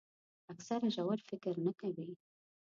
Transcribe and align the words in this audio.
اکثره 0.53 0.87
ژور 0.95 1.19
فکر 1.29 1.55
نه 1.65 1.71
کوي. 1.79 2.09